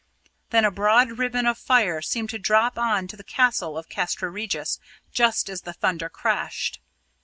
Then 0.49 0.65
a 0.65 0.71
broad 0.71 1.19
ribbon 1.19 1.45
of 1.45 1.59
fire 1.59 2.01
seemed 2.01 2.31
to 2.31 2.39
drop 2.39 2.79
on 2.79 3.05
to 3.09 3.15
the 3.15 3.21
tower 3.21 3.77
of 3.77 3.87
Castra 3.87 4.31
Regis 4.31 4.79
just 5.11 5.47
as 5.47 5.61
the 5.61 5.73
thunder 5.73 6.09
crashed. 6.09 6.79